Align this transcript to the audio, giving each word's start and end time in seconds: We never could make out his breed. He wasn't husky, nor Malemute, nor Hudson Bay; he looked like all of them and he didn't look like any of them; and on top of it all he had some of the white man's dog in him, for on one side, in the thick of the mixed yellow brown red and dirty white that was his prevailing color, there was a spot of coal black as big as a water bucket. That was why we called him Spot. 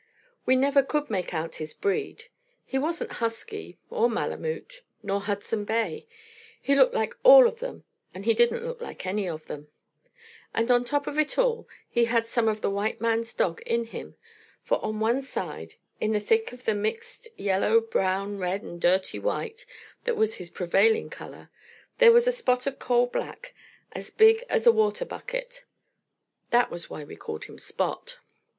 We 0.47 0.55
never 0.55 0.81
could 0.81 1.11
make 1.11 1.31
out 1.31 1.57
his 1.57 1.75
breed. 1.75 2.23
He 2.65 2.79
wasn't 2.79 3.11
husky, 3.21 3.77
nor 3.91 4.09
Malemute, 4.09 4.81
nor 5.03 5.19
Hudson 5.21 5.63
Bay; 5.63 6.07
he 6.59 6.73
looked 6.73 6.95
like 6.95 7.13
all 7.21 7.47
of 7.47 7.59
them 7.59 7.83
and 8.11 8.25
he 8.25 8.33
didn't 8.33 8.65
look 8.65 8.81
like 8.81 9.05
any 9.05 9.29
of 9.29 9.45
them; 9.45 9.67
and 10.55 10.71
on 10.71 10.85
top 10.85 11.05
of 11.05 11.19
it 11.19 11.37
all 11.37 11.67
he 11.87 12.05
had 12.05 12.25
some 12.25 12.47
of 12.47 12.61
the 12.61 12.69
white 12.71 12.99
man's 12.99 13.31
dog 13.31 13.61
in 13.63 13.83
him, 13.83 14.15
for 14.63 14.83
on 14.83 14.99
one 14.99 15.21
side, 15.21 15.75
in 15.99 16.13
the 16.13 16.19
thick 16.19 16.51
of 16.51 16.65
the 16.65 16.73
mixed 16.73 17.27
yellow 17.39 17.79
brown 17.79 18.39
red 18.39 18.63
and 18.63 18.81
dirty 18.81 19.19
white 19.19 19.67
that 20.05 20.17
was 20.17 20.33
his 20.41 20.49
prevailing 20.49 21.11
color, 21.11 21.51
there 21.99 22.11
was 22.11 22.25
a 22.25 22.31
spot 22.31 22.65
of 22.65 22.79
coal 22.79 23.05
black 23.05 23.53
as 23.91 24.09
big 24.09 24.43
as 24.49 24.65
a 24.65 24.71
water 24.71 25.05
bucket. 25.05 25.63
That 26.49 26.71
was 26.71 26.89
why 26.89 27.03
we 27.03 27.15
called 27.15 27.43
him 27.45 27.59
Spot. 27.59 28.17